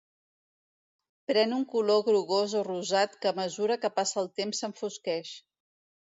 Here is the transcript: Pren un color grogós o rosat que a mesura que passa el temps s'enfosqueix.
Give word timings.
Pren 1.31 1.53
un 1.57 1.65
color 1.73 2.01
grogós 2.07 2.57
o 2.61 2.65
rosat 2.69 3.15
que 3.21 3.31
a 3.33 3.35
mesura 3.43 3.79
que 3.85 3.93
passa 4.01 4.19
el 4.25 4.33
temps 4.41 4.65
s'enfosqueix. 4.65 5.37